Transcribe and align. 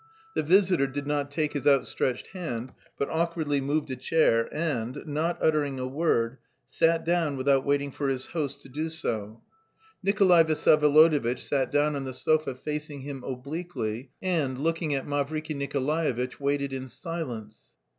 The 0.33 0.41
visitor 0.41 0.87
did 0.87 1.05
not 1.05 1.29
take 1.29 1.53
his 1.53 1.67
outstretched 1.67 2.29
hand, 2.29 2.73
but 2.97 3.07
awkwardly 3.11 3.61
moved 3.61 3.91
a 3.91 3.95
chair 3.95 4.51
and, 4.51 5.03
not 5.05 5.37
uttering 5.43 5.77
a 5.77 5.85
word, 5.85 6.39
sat 6.65 7.05
down 7.05 7.37
without 7.37 7.63
waiting 7.63 7.91
for 7.91 8.07
his 8.09 8.25
host 8.25 8.61
to 8.61 8.69
do 8.69 8.89
so. 8.89 9.43
Nikolay 10.01 10.43
Vsyevolodovitch 10.45 11.37
sat 11.47 11.71
down 11.71 11.95
on 11.95 12.05
the 12.05 12.15
sofa 12.15 12.55
facing 12.55 13.01
him 13.01 13.23
obliquely 13.23 14.09
and, 14.23 14.57
looking 14.57 14.95
at 14.95 15.05
Mavriky 15.05 15.55
Nikolaevitch, 15.55 16.39
waited 16.39 16.73
in 16.73 16.87
silence. 16.87 17.73